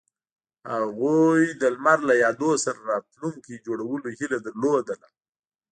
[0.73, 5.07] هغوی د لمر له یادونو سره راتلونکی جوړولو هیله لرله.